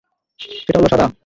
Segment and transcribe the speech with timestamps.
[0.39, 1.05] সেটা হলো সাদা।